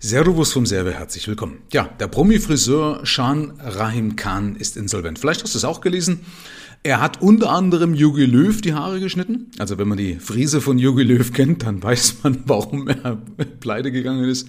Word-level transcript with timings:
Servus 0.00 0.52
vom 0.52 0.64
Serve, 0.64 0.92
herzlich 0.92 1.26
willkommen. 1.26 1.58
Ja, 1.72 1.88
der 1.98 2.06
Promi-Friseur 2.06 3.04
Shan 3.04 3.54
Rahim 3.58 4.14
Khan 4.14 4.54
ist 4.54 4.76
insolvent. 4.76 5.18
Vielleicht 5.18 5.42
hast 5.42 5.54
du 5.54 5.58
es 5.58 5.64
auch 5.64 5.80
gelesen. 5.80 6.20
Er 6.84 7.00
hat 7.00 7.20
unter 7.20 7.50
anderem 7.50 7.94
Jogi 7.94 8.24
Löw 8.24 8.60
die 8.60 8.74
Haare 8.74 9.00
geschnitten. 9.00 9.50
Also 9.58 9.76
wenn 9.76 9.88
man 9.88 9.98
die 9.98 10.14
Frise 10.14 10.60
von 10.60 10.78
Jogi 10.78 11.02
Löw 11.02 11.32
kennt, 11.32 11.64
dann 11.64 11.82
weiß 11.82 12.18
man, 12.22 12.44
warum 12.46 12.86
er 12.86 13.16
pleite 13.58 13.90
gegangen 13.90 14.28
ist. 14.28 14.48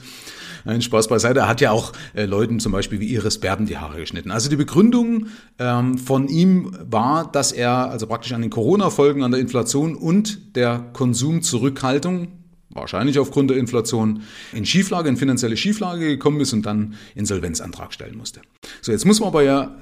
Ein 0.66 0.84
Spaß 0.84 1.08
beiseite. 1.08 1.40
Er 1.40 1.48
hat 1.48 1.62
ja 1.62 1.72
auch 1.72 1.94
äh, 2.14 2.26
Leuten 2.26 2.60
zum 2.60 2.72
Beispiel 2.72 3.00
wie 3.00 3.12
Iris 3.12 3.40
Berben 3.40 3.66
die 3.66 3.80
Haare 3.80 3.98
geschnitten. 3.98 4.30
Also 4.30 4.52
die 4.52 4.56
Begründung 4.56 5.28
ähm, 5.58 5.98
von 5.98 6.28
ihm 6.28 6.78
war, 6.80 7.32
dass 7.32 7.52
er 7.54 7.90
also 7.90 8.06
praktisch 8.06 8.34
an 8.34 8.42
den 8.42 8.52
Corona-Folgen, 8.52 9.24
an 9.24 9.32
der 9.32 9.40
Inflation 9.40 9.96
und 9.96 10.56
der 10.56 10.92
Konsumzurückhaltung 10.94 12.39
wahrscheinlich 12.80 13.20
aufgrund 13.20 13.50
der 13.50 13.58
Inflation 13.58 14.24
in 14.54 14.66
Schieflage, 14.66 15.10
in 15.10 15.18
finanzielle 15.18 15.58
Schieflage 15.58 16.08
gekommen 16.08 16.42
ist 16.42 16.54
und 16.54 16.66
dann 16.66 16.96
Insolvenzantrag 17.16 17.94
stellen 17.94 18.18
musste. 18.18 18.42
So, 18.82 18.92
jetzt 18.92 19.06
muss 19.06 19.20
man 19.20 19.30
aber 19.30 19.44
ja 19.44 19.76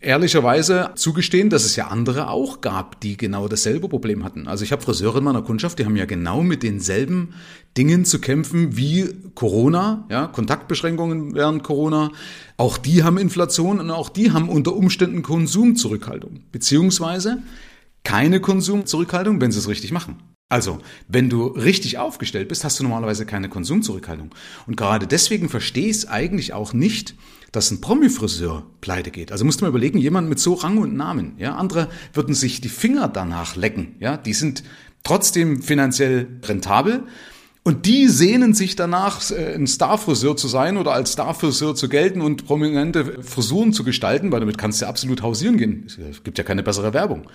ehrlicherweise 0.00 0.90
zugestehen, 0.94 1.50
dass 1.50 1.64
es 1.64 1.76
ja 1.76 1.88
andere 1.88 2.28
auch 2.28 2.60
gab, 2.60 3.00
die 3.00 3.16
genau 3.16 3.48
dasselbe 3.48 3.88
Problem 3.88 4.24
hatten. 4.24 4.46
Also 4.46 4.64
ich 4.64 4.72
habe 4.72 4.82
Friseure 4.82 5.18
in 5.18 5.24
meiner 5.24 5.42
Kundschaft, 5.42 5.78
die 5.78 5.84
haben 5.84 5.96
ja 5.96 6.04
genau 6.04 6.42
mit 6.42 6.62
denselben 6.62 7.34
Dingen 7.76 8.04
zu 8.04 8.20
kämpfen 8.20 8.76
wie 8.76 9.08
Corona, 9.34 10.06
ja, 10.10 10.26
Kontaktbeschränkungen 10.26 11.34
während 11.34 11.62
Corona. 11.62 12.12
Auch 12.56 12.78
die 12.78 13.02
haben 13.02 13.18
Inflation 13.18 13.80
und 13.80 13.90
auch 13.90 14.08
die 14.08 14.30
haben 14.30 14.48
unter 14.48 14.74
Umständen 14.74 15.22
Konsumzurückhaltung, 15.22 16.40
beziehungsweise 16.52 17.42
keine 18.04 18.40
Konsumzurückhaltung, 18.40 19.40
wenn 19.40 19.50
sie 19.50 19.58
es 19.58 19.68
richtig 19.68 19.90
machen. 19.90 20.33
Also, 20.54 20.78
wenn 21.08 21.28
du 21.28 21.48
richtig 21.48 21.98
aufgestellt 21.98 22.46
bist, 22.46 22.62
hast 22.62 22.78
du 22.78 22.84
normalerweise 22.84 23.26
keine 23.26 23.48
Konsumzurückhaltung. 23.48 24.30
Und 24.68 24.76
gerade 24.76 25.08
deswegen 25.08 25.48
verstehe 25.48 25.86
ich 25.88 25.96
es 25.96 26.08
eigentlich 26.08 26.52
auch 26.52 26.72
nicht, 26.72 27.16
dass 27.50 27.72
ein 27.72 27.80
Promi-Friseur 27.80 28.64
pleite 28.80 29.10
geht. 29.10 29.32
Also 29.32 29.44
musst 29.44 29.60
du 29.60 29.64
mal 29.64 29.70
überlegen, 29.70 29.98
jemand 29.98 30.28
mit 30.28 30.38
so 30.38 30.54
Rang 30.54 30.78
und 30.78 30.94
Namen, 30.94 31.34
ja, 31.38 31.56
andere 31.56 31.88
würden 32.12 32.36
sich 32.36 32.60
die 32.60 32.68
Finger 32.68 33.08
danach 33.08 33.56
lecken, 33.56 33.96
ja, 33.98 34.16
die 34.16 34.32
sind 34.32 34.62
trotzdem 35.02 35.60
finanziell 35.60 36.28
rentabel. 36.44 37.02
Und 37.64 37.86
die 37.86 38.06
sehnen 38.06 38.54
sich 38.54 38.76
danach, 38.76 39.28
äh, 39.32 39.56
ein 39.56 39.66
Starfriseur 39.66 40.36
zu 40.36 40.46
sein 40.46 40.76
oder 40.76 40.92
als 40.92 41.14
Starfriseur 41.14 41.74
zu 41.74 41.88
gelten 41.88 42.20
und 42.20 42.46
prominente 42.46 43.24
Frisuren 43.24 43.72
zu 43.72 43.82
gestalten, 43.82 44.30
weil 44.30 44.38
damit 44.38 44.56
kannst 44.56 44.82
du 44.82 44.86
absolut 44.86 45.20
hausieren 45.22 45.56
gehen. 45.56 45.88
Es 45.88 46.22
gibt 46.22 46.38
ja 46.38 46.44
keine 46.44 46.62
bessere 46.62 46.92
Werbung. 46.92 47.26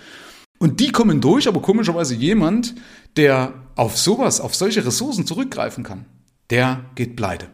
Und 0.62 0.78
die 0.78 0.92
kommen 0.92 1.22
durch, 1.22 1.48
aber 1.48 1.62
komischerweise 1.62 2.14
jemand, 2.14 2.74
der 3.16 3.54
auf 3.76 3.96
sowas, 3.96 4.40
auf 4.40 4.54
solche 4.54 4.84
Ressourcen 4.84 5.26
zurückgreifen 5.26 5.84
kann, 5.84 6.04
der 6.50 6.84
geht 6.96 7.16
pleite. 7.16 7.48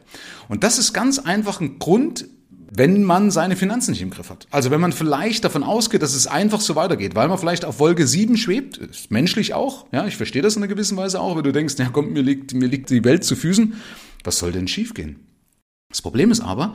Und 0.48 0.64
das 0.64 0.78
ist 0.78 0.92
ganz 0.92 1.20
einfach 1.20 1.60
ein 1.60 1.78
Grund, 1.78 2.26
wenn 2.68 3.04
man 3.04 3.30
seine 3.30 3.54
Finanzen 3.54 3.92
nicht 3.92 4.02
im 4.02 4.10
Griff 4.10 4.28
hat. 4.28 4.48
Also 4.50 4.72
wenn 4.72 4.80
man 4.80 4.92
vielleicht 4.92 5.44
davon 5.44 5.62
ausgeht, 5.62 6.02
dass 6.02 6.14
es 6.14 6.26
einfach 6.26 6.60
so 6.60 6.74
weitergeht, 6.74 7.14
weil 7.14 7.28
man 7.28 7.38
vielleicht 7.38 7.64
auf 7.64 7.78
Wolke 7.78 8.08
7 8.08 8.36
schwebt, 8.36 8.78
ist 8.78 9.12
menschlich 9.12 9.54
auch, 9.54 9.86
ja, 9.92 10.04
ich 10.06 10.16
verstehe 10.16 10.42
das 10.42 10.56
in 10.56 10.62
einer 10.62 10.68
gewissen 10.68 10.96
Weise 10.96 11.20
auch, 11.20 11.36
wenn 11.36 11.44
du 11.44 11.52
denkst, 11.52 11.76
ja 11.78 11.88
komm, 11.92 12.12
mir 12.12 12.22
liegt, 12.22 12.54
mir 12.54 12.66
liegt 12.66 12.90
die 12.90 13.04
Welt 13.04 13.22
zu 13.22 13.36
Füßen, 13.36 13.74
was 14.24 14.38
soll 14.38 14.50
denn 14.50 14.66
schiefgehen? 14.66 15.20
Das 15.88 16.02
Problem 16.02 16.32
ist 16.32 16.40
aber, 16.40 16.74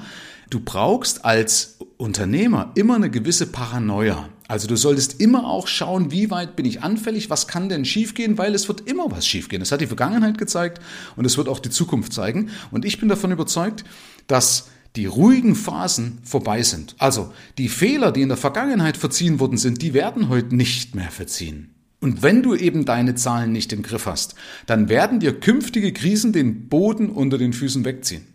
du 0.50 0.62
brauchst 0.62 1.26
als 1.26 1.78
Unternehmer 1.98 2.72
immer 2.76 2.96
eine 2.96 3.12
gewisse 3.12 3.46
Paranoia. 3.46 4.30
Also 4.52 4.68
du 4.68 4.76
solltest 4.76 5.22
immer 5.22 5.48
auch 5.48 5.66
schauen, 5.66 6.12
wie 6.12 6.30
weit 6.30 6.58
bin 6.58 6.66
ich 6.66 6.84
anfällig, 6.84 7.30
was 7.30 7.48
kann 7.48 7.70
denn 7.70 7.86
schiefgehen, 7.86 8.38
weil 8.38 8.54
es 8.54 8.68
wird 8.68 8.82
immer 8.82 9.10
was 9.10 9.26
schiefgehen. 9.26 9.62
Das 9.62 9.72
hat 9.72 9.80
die 9.80 9.88
Vergangenheit 9.88 10.38
gezeigt 10.38 10.82
und 11.16 11.24
es 11.24 11.38
wird 11.38 11.48
auch 11.48 11.60
die 11.60 11.70
Zukunft 11.70 12.12
zeigen. 12.12 12.50
Und 12.70 12.84
ich 12.84 13.00
bin 13.00 13.08
davon 13.08 13.32
überzeugt, 13.32 13.86
dass 14.28 14.68
die 14.98 15.06
ruhigen 15.06 15.56
Phasen 15.56 16.18
vorbei 16.26 16.64
sind. 16.64 16.96
Also 16.98 17.32
die 17.58 17.70
Fehler, 17.70 18.12
die 18.12 18.24
in 18.24 18.28
der 18.28 18.38
Vergangenheit 18.38 18.98
verziehen 18.98 19.40
worden 19.40 19.58
sind, 19.58 19.82
die 19.82 19.94
werden 19.94 20.28
heute 20.28 20.54
nicht 20.54 20.96
mehr 20.96 21.12
verziehen. 21.12 21.74
Und 22.02 22.22
wenn 22.22 22.44
du 22.44 22.54
eben 22.54 22.84
deine 22.84 23.16
Zahlen 23.16 23.54
nicht 23.54 23.72
im 23.72 23.84
Griff 23.84 24.06
hast, 24.06 24.36
dann 24.66 24.90
werden 24.90 25.22
dir 25.22 25.40
künftige 25.40 25.94
Krisen 25.94 26.34
den 26.34 26.68
Boden 26.68 27.10
unter 27.10 27.38
den 27.38 27.54
Füßen 27.54 27.86
wegziehen. 27.86 28.28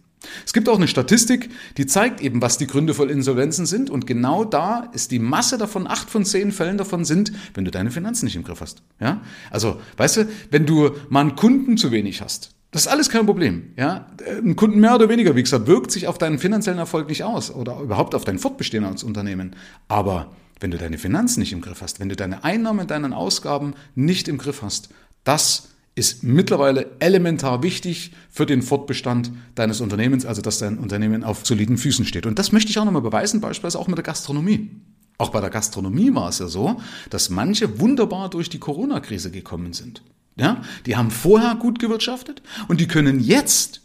Es 0.44 0.52
gibt 0.52 0.68
auch 0.68 0.76
eine 0.76 0.88
Statistik, 0.88 1.50
die 1.76 1.86
zeigt 1.86 2.20
eben, 2.20 2.42
was 2.42 2.58
die 2.58 2.66
Gründe 2.66 2.94
von 2.94 3.08
Insolvenzen 3.08 3.66
sind. 3.66 3.90
Und 3.90 4.06
genau 4.06 4.44
da 4.44 4.90
ist 4.92 5.10
die 5.10 5.18
Masse 5.18 5.58
davon, 5.58 5.86
acht 5.86 6.10
von 6.10 6.24
zehn 6.24 6.52
Fällen 6.52 6.78
davon 6.78 7.04
sind, 7.04 7.32
wenn 7.54 7.64
du 7.64 7.70
deine 7.70 7.90
Finanzen 7.90 8.24
nicht 8.24 8.36
im 8.36 8.42
Griff 8.42 8.60
hast. 8.60 8.82
Ja? 9.00 9.20
Also, 9.50 9.80
weißt 9.96 10.16
du, 10.18 10.28
wenn 10.50 10.66
du 10.66 10.90
mal 11.08 11.20
einen 11.20 11.36
Kunden 11.36 11.76
zu 11.76 11.90
wenig 11.90 12.22
hast, 12.22 12.50
das 12.72 12.82
ist 12.82 12.88
alles 12.88 13.08
kein 13.08 13.26
Problem. 13.26 13.72
Ja? 13.76 14.08
Ein 14.44 14.56
Kunden 14.56 14.80
mehr 14.80 14.94
oder 14.94 15.08
weniger, 15.08 15.36
wie 15.36 15.42
gesagt, 15.42 15.66
wirkt 15.66 15.90
sich 15.90 16.08
auf 16.08 16.18
deinen 16.18 16.38
finanziellen 16.38 16.78
Erfolg 16.78 17.08
nicht 17.08 17.22
aus 17.22 17.50
oder 17.50 17.80
überhaupt 17.80 18.14
auf 18.14 18.24
dein 18.24 18.38
Fortbestehen 18.38 18.84
als 18.84 19.02
Unternehmen. 19.02 19.56
Aber 19.88 20.32
wenn 20.60 20.70
du 20.70 20.78
deine 20.78 20.98
Finanzen 20.98 21.40
nicht 21.40 21.52
im 21.52 21.60
Griff 21.60 21.82
hast, 21.82 22.00
wenn 22.00 22.08
du 22.08 22.16
deine 22.16 22.44
Einnahmen, 22.44 22.86
deine 22.86 23.16
Ausgaben 23.16 23.74
nicht 23.94 24.28
im 24.28 24.38
Griff 24.38 24.62
hast, 24.62 24.88
das 25.24 25.68
ist 25.96 26.22
mittlerweile 26.22 26.86
elementar 27.00 27.62
wichtig 27.62 28.12
für 28.30 28.46
den 28.46 28.62
Fortbestand 28.62 29.32
deines 29.54 29.80
Unternehmens, 29.80 30.26
also 30.26 30.42
dass 30.42 30.58
dein 30.58 30.78
Unternehmen 30.78 31.24
auf 31.24 31.44
soliden 31.44 31.78
Füßen 31.78 32.04
steht. 32.04 32.26
Und 32.26 32.38
das 32.38 32.52
möchte 32.52 32.70
ich 32.70 32.78
auch 32.78 32.84
nochmal 32.84 33.02
beweisen, 33.02 33.40
beispielsweise 33.40 33.78
auch 33.78 33.88
mit 33.88 33.96
der 33.96 34.04
Gastronomie. 34.04 34.70
Auch 35.18 35.30
bei 35.30 35.40
der 35.40 35.48
Gastronomie 35.48 36.14
war 36.14 36.28
es 36.28 36.38
ja 36.38 36.48
so, 36.48 36.80
dass 37.08 37.30
manche 37.30 37.80
wunderbar 37.80 38.28
durch 38.28 38.50
die 38.50 38.58
Corona-Krise 38.58 39.30
gekommen 39.30 39.72
sind. 39.72 40.02
Ja, 40.38 40.60
die 40.84 40.96
haben 40.96 41.10
vorher 41.10 41.54
gut 41.54 41.78
gewirtschaftet 41.78 42.42
und 42.68 42.78
die 42.78 42.86
können 42.86 43.20
jetzt 43.20 43.80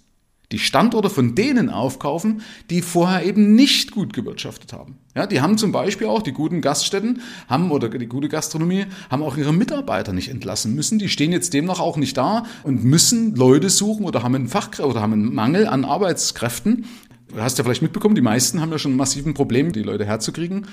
die 0.51 0.59
Standorte 0.59 1.09
von 1.09 1.35
denen 1.35 1.69
aufkaufen, 1.69 2.41
die 2.69 2.81
vorher 2.81 3.25
eben 3.25 3.56
nicht 3.56 3.91
gut 3.91 4.13
gewirtschaftet 4.13 4.73
haben. 4.73 4.97
Ja, 5.16 5.28
die 5.28 5.41
haben 5.41 5.57
zum 5.57 5.72
Beispiel 5.72 6.07
auch 6.07 6.22
die 6.22 6.31
guten 6.31 6.62
Gaststätten 6.62 7.22
haben 7.47 7.72
oder 7.72 7.89
die 7.89 8.07
gute 8.07 8.29
Gastronomie 8.29 8.85
haben 9.09 9.23
auch 9.23 9.35
ihre 9.35 9.53
Mitarbeiter 9.53 10.13
nicht 10.13 10.29
entlassen 10.29 10.73
müssen. 10.73 11.00
Die 11.00 11.09
stehen 11.09 11.31
jetzt 11.31 11.53
demnach 11.53 11.79
auch 11.79 11.97
nicht 11.97 12.16
da 12.16 12.45
und 12.63 12.84
müssen 12.84 13.35
Leute 13.35 13.69
suchen 13.69 14.06
oder 14.06 14.23
haben 14.23 14.35
einen 14.35 14.47
Fachkräfte 14.47 14.90
oder 14.90 15.01
haben 15.01 15.13
einen 15.13 15.34
Mangel 15.34 15.67
an 15.67 15.84
Arbeitskräften. 15.84 16.85
Du 17.33 17.41
hast 17.41 17.57
ja 17.57 17.63
vielleicht 17.63 17.81
mitbekommen, 17.81 18.15
die 18.15 18.21
meisten 18.21 18.61
haben 18.61 18.71
ja 18.71 18.79
schon 18.79 18.95
massiven 18.95 19.33
Problem, 19.33 19.71
die 19.71 19.83
Leute 19.83 20.05
herzukriegen 20.05 20.67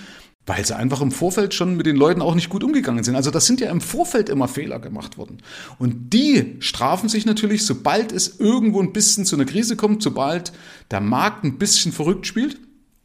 weil 0.48 0.64
sie 0.64 0.74
einfach 0.74 1.00
im 1.02 1.12
Vorfeld 1.12 1.54
schon 1.54 1.76
mit 1.76 1.86
den 1.86 1.96
Leuten 1.96 2.22
auch 2.22 2.34
nicht 2.34 2.48
gut 2.48 2.64
umgegangen 2.64 3.04
sind. 3.04 3.14
Also 3.16 3.30
das 3.30 3.46
sind 3.46 3.60
ja 3.60 3.70
im 3.70 3.80
Vorfeld 3.80 4.28
immer 4.28 4.48
Fehler 4.48 4.78
gemacht 4.78 5.18
worden. 5.18 5.38
Und 5.78 6.12
die 6.12 6.56
strafen 6.60 7.08
sich 7.08 7.26
natürlich, 7.26 7.66
sobald 7.66 8.12
es 8.12 8.40
irgendwo 8.40 8.80
ein 8.80 8.92
bisschen 8.92 9.26
zu 9.26 9.36
einer 9.36 9.44
Krise 9.44 9.76
kommt, 9.76 10.02
sobald 10.02 10.52
der 10.90 11.00
Markt 11.00 11.44
ein 11.44 11.58
bisschen 11.58 11.92
verrückt 11.92 12.26
spielt, 12.26 12.58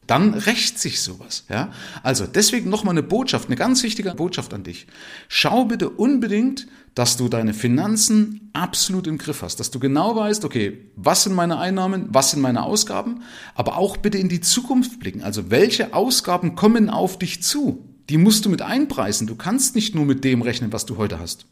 dann 0.07 0.33
rächt 0.33 0.79
sich 0.79 1.01
sowas. 1.01 1.45
Ja? 1.49 1.71
Also 2.03 2.25
deswegen 2.27 2.69
nochmal 2.69 2.93
eine 2.93 3.03
Botschaft, 3.03 3.47
eine 3.47 3.55
ganz 3.55 3.83
wichtige 3.83 4.13
Botschaft 4.13 4.53
an 4.53 4.63
dich. 4.63 4.87
Schau 5.27 5.65
bitte 5.65 5.89
unbedingt, 5.89 6.67
dass 6.95 7.17
du 7.17 7.27
deine 7.27 7.53
Finanzen 7.53 8.51
absolut 8.53 9.07
im 9.07 9.17
Griff 9.17 9.41
hast, 9.41 9.59
dass 9.59 9.71
du 9.71 9.79
genau 9.79 10.15
weißt, 10.15 10.45
okay, 10.45 10.89
was 10.95 11.23
sind 11.23 11.33
meine 11.33 11.57
Einnahmen, 11.57 12.07
was 12.09 12.31
sind 12.31 12.41
meine 12.41 12.63
Ausgaben, 12.63 13.23
aber 13.55 13.77
auch 13.77 13.97
bitte 13.97 14.17
in 14.17 14.29
die 14.29 14.41
Zukunft 14.41 14.99
blicken. 14.99 15.23
Also 15.23 15.49
welche 15.49 15.93
Ausgaben 15.93 16.55
kommen 16.55 16.89
auf 16.89 17.17
dich 17.17 17.41
zu? 17.41 17.83
Die 18.09 18.17
musst 18.17 18.45
du 18.45 18.49
mit 18.49 18.61
einpreisen. 18.61 19.27
Du 19.27 19.35
kannst 19.35 19.75
nicht 19.75 19.95
nur 19.95 20.05
mit 20.05 20.23
dem 20.23 20.41
rechnen, 20.41 20.73
was 20.73 20.85
du 20.85 20.97
heute 20.97 21.19
hast. 21.19 21.45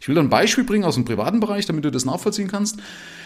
Ich 0.00 0.08
will 0.08 0.18
ein 0.18 0.30
Beispiel 0.30 0.64
bringen 0.64 0.84
aus 0.84 0.94
dem 0.94 1.04
privaten 1.04 1.40
Bereich, 1.40 1.66
damit 1.66 1.84
du 1.84 1.90
das 1.90 2.04
nachvollziehen 2.04 2.48
kannst. 2.48 2.78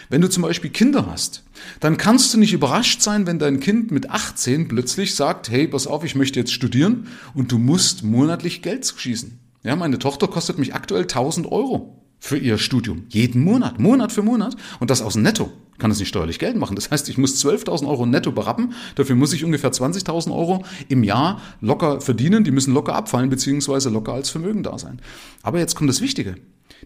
Wenn 0.09 0.21
du 0.21 0.29
zum 0.29 0.43
Beispiel 0.43 0.71
Kinder 0.71 1.05
hast, 1.05 1.43
dann 1.79 1.97
kannst 1.97 2.33
du 2.33 2.39
nicht 2.39 2.53
überrascht 2.53 3.01
sein, 3.01 3.27
wenn 3.27 3.37
dein 3.37 3.59
Kind 3.59 3.91
mit 3.91 4.09
18 4.09 4.67
plötzlich 4.67 5.13
sagt, 5.13 5.51
hey, 5.51 5.67
pass 5.67 5.85
auf, 5.85 6.03
ich 6.03 6.15
möchte 6.15 6.39
jetzt 6.39 6.51
studieren 6.51 7.07
und 7.35 7.51
du 7.51 7.59
musst 7.59 8.03
monatlich 8.03 8.63
Geld 8.63 8.85
zuschießen. 8.85 9.39
Ja, 9.63 9.75
meine 9.75 9.99
Tochter 9.99 10.27
kostet 10.27 10.57
mich 10.57 10.73
aktuell 10.73 11.03
1000 11.03 11.51
Euro 11.51 11.99
für 12.19 12.37
ihr 12.37 12.57
Studium. 12.57 13.03
Jeden 13.09 13.43
Monat, 13.43 13.79
Monat 13.79 14.11
für 14.11 14.23
Monat. 14.23 14.55
Und 14.79 14.89
das 14.89 15.01
aus 15.01 15.13
dem 15.13 15.23
Netto. 15.23 15.51
Ich 15.73 15.79
kann 15.79 15.89
das 15.89 15.99
nicht 15.99 16.09
steuerlich 16.09 16.39
Geld 16.39 16.57
machen. 16.57 16.75
Das 16.75 16.91
heißt, 16.91 17.07
ich 17.07 17.17
muss 17.17 17.43
12.000 17.43 17.87
Euro 17.87 18.05
netto 18.05 18.31
berappen. 18.31 18.73
Dafür 18.95 19.15
muss 19.15 19.31
ich 19.31 19.45
ungefähr 19.45 19.71
20.000 19.71 20.35
Euro 20.35 20.65
im 20.89 21.03
Jahr 21.03 21.41
locker 21.61 22.01
verdienen. 22.01 22.43
Die 22.43 22.51
müssen 22.51 22.73
locker 22.73 22.95
abfallen, 22.95 23.29
beziehungsweise 23.29 23.89
locker 23.89 24.13
als 24.13 24.29
Vermögen 24.29 24.63
da 24.63 24.77
sein. 24.77 25.01
Aber 25.41 25.59
jetzt 25.59 25.75
kommt 25.75 25.89
das 25.89 26.01
Wichtige 26.01 26.35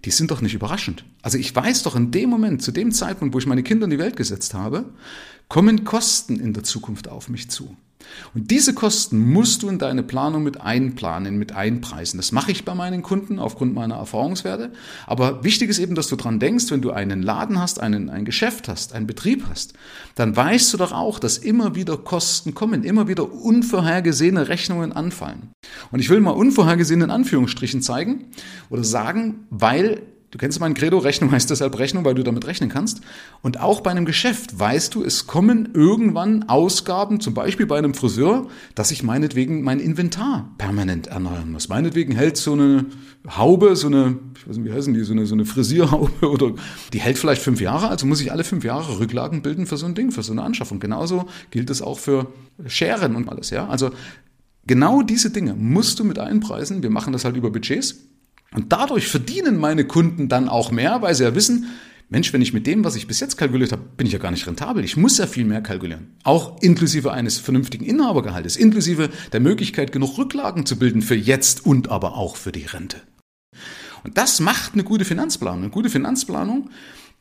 die 0.06 0.12
sind 0.12 0.31
doch 0.31 0.42
nicht 0.42 0.54
überraschend. 0.54 1.06
Also 1.22 1.38
ich 1.38 1.56
weiß 1.56 1.84
doch 1.84 1.95
in 1.95 2.12
dem 2.12 2.30
Moment, 2.30 2.62
zu 2.62 2.72
dem 2.72 2.92
Zeitpunkt, 2.92 3.34
wo 3.34 3.40
ich 3.40 3.45
meine 3.45 3.63
Kinder 3.63 3.86
in 3.86 3.92
die 3.92 4.00
Welt 4.00 4.16
gesetzt 4.16 4.54
habe, 4.54 4.86
kommen 5.50 5.84
Kosten 5.84 6.40
in 6.40 6.54
der 6.54 6.63
Zukunft 6.63 7.07
auf 7.07 7.30
mich 7.30 7.50
zu. 7.50 7.75
Und 8.34 8.52
diese 8.52 8.74
Kosten 8.74 9.32
musst 9.32 9.64
du 9.64 9.70
in 9.70 9.80
deine 9.80 10.04
Planung 10.04 10.44
mit 10.44 10.62
einplanen, 10.62 11.38
mit 11.38 11.54
einpreisen. 11.54 12.18
Das 12.18 12.32
mache 12.32 12.52
ich 12.52 12.66
bei 12.66 12.76
meinen 12.76 13.02
Kunden 13.02 13.40
aufgrund 13.40 13.74
meiner 13.74 13.96
Erfahrungswerte. 13.96 14.72
Aber 15.08 15.44
wichtig 15.44 15.70
ist 15.70 15.80
eben, 15.80 15.96
dass 15.96 16.08
du 16.08 16.16
dran 16.16 16.40
denkst, 16.40 16.72
wenn 16.72 16.82
du 16.82 16.92
einen 16.92 17.22
Laden 17.22 17.60
hast, 17.60 17.80
einen, 17.80 18.10
ein 18.10 18.26
Geschäft 18.26 18.68
hast, 18.68 18.94
einen 18.94 19.08
Betrieb 19.08 19.46
hast, 19.50 19.74
dann 20.16 20.36
weißt 20.36 20.74
du 20.74 20.78
doch 20.78 20.92
auch, 20.92 21.20
dass 21.20 21.38
immer 21.38 21.76
wieder 21.76 21.98
Kosten 21.98 22.54
kommen, 22.54 22.84
immer 22.84 23.08
wieder 23.08 23.32
unvorhergesehene 23.32 24.48
Rechnungen 24.48 24.94
anfallen. 24.94 25.52
Und 25.92 26.00
ich 26.00 26.10
will 26.10 26.20
mal 26.20 26.32
unvorhergesehen 26.32 27.02
in 27.02 27.12
Anführungsstrichen 27.12 27.82
zeigen 27.82 28.26
oder 28.70 28.84
sagen, 28.84 29.48
weil 29.50 30.02
Du 30.34 30.40
kennst 30.40 30.60
mein 30.60 30.74
Credo, 30.74 30.98
Rechnung 30.98 31.32
heißt 31.32 31.52
deshalb 31.52 31.78
Rechnung, 31.78 32.06
weil 32.06 32.16
du 32.16 32.24
damit 32.24 32.48
rechnen 32.48 32.68
kannst. 32.68 33.02
Und 33.44 33.60
auch 33.60 33.82
bei 33.82 33.92
einem 33.92 34.06
Geschäft 34.06 34.60
weißt 34.60 34.96
du, 34.96 35.04
es 35.04 35.28
kommen 35.28 35.70
irgendwann 35.76 36.50
Ausgaben, 36.50 37.20
zum 37.20 37.36
Beispiel 37.36 37.68
bei 37.68 37.78
einem 37.78 37.94
Friseur, 37.94 38.48
dass 38.74 38.90
ich 38.90 39.04
meinetwegen 39.04 39.62
mein 39.62 39.80
Inventar 39.80 40.50
permanent 40.58 41.06
erneuern 41.06 41.52
muss. 41.52 41.70
Meinetwegen 41.70 42.16
hält 42.16 42.38
so 42.38 42.54
eine 42.54 42.88
Haube, 43.30 43.76
so 43.76 43.86
eine, 43.86 44.18
ich 44.36 44.50
weiß 44.50 44.58
nicht, 44.58 44.66
wie 44.66 44.74
heißen 44.76 44.96
die, 44.96 45.04
so 45.04 45.14
eine, 45.14 45.28
so 45.28 45.36
eine 45.36 45.46
Frisierhaube 45.46 46.28
oder 46.28 46.54
die 46.94 47.00
hält 47.00 47.20
vielleicht 47.20 47.44
fünf 47.44 47.62
Jahre, 47.62 47.90
also 47.90 48.08
muss 48.08 48.20
ich 48.20 48.32
alle 48.32 48.44
fünf 48.44 48.64
Jahre 48.64 49.00
Rücklagen 49.00 49.44
bilden 49.44 49.68
für 49.68 49.78
so 49.78 49.86
ein 49.86 49.94
Ding, 49.94 50.10
für 50.10 50.24
so 50.24 50.32
eine 50.32 50.42
Anschaffung. 50.42 50.80
Genauso 50.80 51.28
gilt 51.52 51.70
es 51.70 51.84
auch 51.84 52.00
für 52.00 52.26
Scheren 52.66 53.16
und 53.16 53.30
alles, 53.30 53.52
ja. 53.52 53.68
Also 53.68 53.92
genau 54.66 55.04
diese 55.04 55.30
Dinge 55.30 55.54
musst 55.54 56.00
du 56.00 56.04
mit 56.04 56.18
einpreisen. 56.18 56.82
Wir 56.82 56.90
machen 56.90 57.14
das 57.14 57.24
halt 57.24 57.38
über 57.38 57.52
Budgets. 57.52 57.98
Und 58.56 58.72
dadurch 58.72 59.08
verdienen 59.08 59.58
meine 59.58 59.86
Kunden 59.86 60.30
dann 60.30 60.50
auch 60.50 60.72
mehr, 60.72 61.02
weil 61.02 61.16
sie 61.16 61.24
ja 61.24 61.36
wissen, 61.36 61.68
Mensch, 62.10 62.32
wenn 62.32 62.42
ich 62.44 62.54
mit 62.54 62.68
dem, 62.68 62.84
was 62.84 62.96
ich 62.96 63.08
bis 63.08 63.20
jetzt 63.20 63.38
kalkuliert 63.38 63.72
habe, 63.72 63.82
bin 63.98 64.06
ich 64.06 64.14
ja 64.14 64.20
gar 64.20 64.30
nicht 64.30 64.46
rentabel. 64.46 64.84
Ich 64.84 64.98
muss 64.98 65.18
ja 65.18 65.26
viel 65.26 65.46
mehr 65.46 65.62
kalkulieren. 65.62 66.16
Auch 66.24 66.62
inklusive 66.62 67.12
eines 67.12 67.40
vernünftigen 67.40 67.86
Inhabergehaltes, 67.86 68.56
inklusive 68.56 69.10
der 69.32 69.40
Möglichkeit, 69.40 69.92
genug 69.92 70.18
Rücklagen 70.20 70.66
zu 70.68 70.78
bilden 70.78 71.02
für 71.02 71.16
jetzt 71.16 71.66
und 71.66 71.90
aber 71.90 72.16
auch 72.16 72.36
für 72.36 72.52
die 72.52 72.66
Rente. 72.66 72.98
Und 74.04 74.18
das 74.18 74.40
macht 74.40 74.74
eine 74.74 74.84
gute 74.84 75.06
Finanzplanung. 75.06 75.64
Eine 75.64 75.72
gute 75.72 75.90
Finanzplanung, 75.90 76.70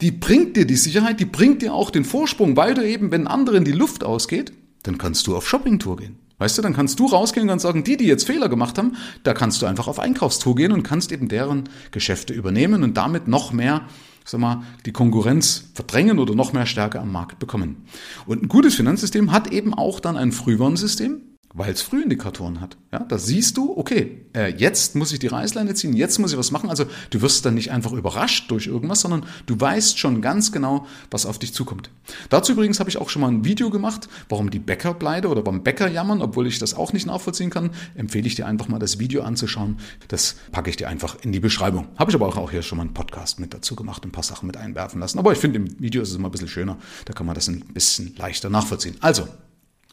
die 0.02 0.10
bringt 0.10 0.56
dir 0.56 0.66
die 0.66 0.76
Sicherheit, 0.76 1.20
die 1.20 1.24
bringt 1.24 1.62
dir 1.62 1.72
auch 1.72 1.90
den 1.90 2.04
Vorsprung, 2.04 2.56
weil 2.56 2.74
du 2.74 2.86
eben, 2.86 3.10
wenn 3.10 3.26
anderen 3.26 3.64
die 3.64 3.72
Luft 3.72 4.04
ausgeht, 4.04 4.52
dann 4.82 4.98
kannst 4.98 5.26
du 5.26 5.36
auf 5.36 5.48
Shoppingtour 5.48 5.96
gehen. 5.96 6.18
Weißt 6.42 6.58
du, 6.58 6.62
dann 6.62 6.74
kannst 6.74 6.98
du 6.98 7.06
rausgehen 7.06 7.48
und 7.50 7.60
sagen, 7.60 7.84
die, 7.84 7.96
die 7.96 8.06
jetzt 8.06 8.26
Fehler 8.26 8.48
gemacht 8.48 8.76
haben, 8.76 8.96
da 9.22 9.32
kannst 9.32 9.62
du 9.62 9.66
einfach 9.66 9.86
auf 9.86 10.00
Einkaufstour 10.00 10.56
gehen 10.56 10.72
und 10.72 10.82
kannst 10.82 11.12
eben 11.12 11.28
deren 11.28 11.68
Geschäfte 11.92 12.32
übernehmen 12.32 12.82
und 12.82 12.96
damit 12.96 13.28
noch 13.28 13.52
mehr 13.52 13.82
sag 14.24 14.40
mal, 14.40 14.62
die 14.84 14.90
Konkurrenz 14.90 15.70
verdrängen 15.74 16.18
oder 16.18 16.34
noch 16.34 16.52
mehr 16.52 16.66
Stärke 16.66 17.00
am 17.00 17.12
Markt 17.12 17.38
bekommen. 17.38 17.84
Und 18.26 18.42
ein 18.42 18.48
gutes 18.48 18.74
Finanzsystem 18.74 19.30
hat 19.30 19.52
eben 19.52 19.72
auch 19.72 20.00
dann 20.00 20.16
ein 20.16 20.32
Frühwarnsystem, 20.32 21.20
weil 21.54 21.72
es 21.72 21.82
Frühindikatoren 21.82 22.60
hat. 22.60 22.76
Ja, 22.92 23.00
da 23.00 23.18
siehst 23.18 23.56
du, 23.56 23.76
okay, 23.76 24.26
äh, 24.34 24.54
jetzt 24.54 24.96
muss 24.96 25.12
ich 25.12 25.18
die 25.18 25.26
Reißleine 25.26 25.74
ziehen, 25.74 25.92
jetzt 25.94 26.18
muss 26.18 26.32
ich 26.32 26.38
was 26.38 26.50
machen. 26.50 26.70
Also 26.70 26.86
du 27.10 27.20
wirst 27.22 27.44
dann 27.44 27.54
nicht 27.54 27.70
einfach 27.70 27.92
überrascht 27.92 28.50
durch 28.50 28.66
irgendwas, 28.66 29.00
sondern 29.00 29.24
du 29.46 29.58
weißt 29.60 29.98
schon 29.98 30.22
ganz 30.22 30.52
genau, 30.52 30.86
was 31.10 31.26
auf 31.26 31.38
dich 31.38 31.54
zukommt. 31.54 31.90
Dazu 32.28 32.52
übrigens 32.52 32.80
habe 32.80 32.90
ich 32.90 32.98
auch 32.98 33.10
schon 33.10 33.22
mal 33.22 33.28
ein 33.28 33.44
Video 33.44 33.70
gemacht, 33.70 34.08
warum 34.28 34.50
die 34.50 34.58
Bäcker 34.58 34.94
pleite 34.94 35.28
oder 35.28 35.42
beim 35.42 35.62
Bäcker 35.62 35.88
jammern, 35.88 36.22
obwohl 36.22 36.46
ich 36.46 36.58
das 36.58 36.74
auch 36.74 36.92
nicht 36.92 37.06
nachvollziehen 37.06 37.50
kann, 37.50 37.70
empfehle 37.94 38.26
ich 38.26 38.34
dir 38.34 38.46
einfach 38.46 38.68
mal 38.68 38.78
das 38.78 38.98
Video 38.98 39.22
anzuschauen. 39.22 39.78
Das 40.08 40.36
packe 40.50 40.70
ich 40.70 40.76
dir 40.76 40.88
einfach 40.88 41.16
in 41.22 41.32
die 41.32 41.40
Beschreibung. 41.40 41.88
Habe 41.98 42.10
ich 42.10 42.14
aber 42.14 42.26
auch 42.26 42.50
hier 42.50 42.62
schon 42.62 42.78
mal 42.78 42.84
einen 42.84 42.94
Podcast 42.94 43.40
mit 43.40 43.54
dazu 43.54 43.76
gemacht, 43.76 44.04
ein 44.04 44.12
paar 44.12 44.22
Sachen 44.22 44.46
mit 44.46 44.56
einwerfen 44.56 45.00
lassen. 45.00 45.18
Aber 45.18 45.32
ich 45.32 45.38
finde, 45.38 45.58
im 45.58 45.80
Video 45.80 46.02
ist 46.02 46.10
es 46.10 46.16
immer 46.16 46.28
ein 46.28 46.32
bisschen 46.32 46.48
schöner, 46.48 46.78
da 47.04 47.12
kann 47.12 47.26
man 47.26 47.34
das 47.34 47.48
ein 47.48 47.60
bisschen 47.72 48.14
leichter 48.16 48.50
nachvollziehen. 48.50 48.96
Also, 49.00 49.28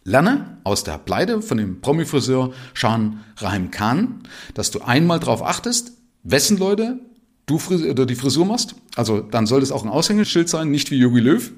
Lerne 0.04 0.58
aus 0.64 0.84
der 0.84 0.98
Pleite 0.98 1.42
von 1.42 1.58
dem 1.58 1.82
Promi-Friseur 1.82 2.54
Shan 2.74 3.24
Rahim 3.38 3.72
Khan, 3.72 4.24
dass 4.54 4.72
du 4.72 4.82
einmal 4.82 5.20
darauf 5.20 5.44
achtest, 5.44 5.94
wessen 6.24 6.58
Leute 6.58 7.00
du 7.46 7.58
Fris 7.58 7.84
oder 7.84 8.06
die 8.06 8.16
Frisur 8.16 8.46
machst. 8.46 8.76
Also 8.96 9.22
dann 9.22 9.48
sollte 9.48 9.64
es 9.64 9.72
auch 9.72 9.84
ein 9.84 9.90
Aushängeschild 9.90 10.50
sein, 10.50 10.70
nicht 10.70 10.92
wie 10.92 10.98
Yogi 10.98 11.20
Löw. 11.20 11.52